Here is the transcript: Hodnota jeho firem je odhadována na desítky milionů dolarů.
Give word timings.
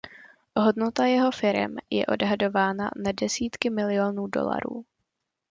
Hodnota 0.55 1.05
jeho 1.05 1.31
firem 1.31 1.75
je 1.89 2.05
odhadována 2.05 2.89
na 3.03 3.11
desítky 3.21 3.69
milionů 3.69 4.27
dolarů. 4.27 4.85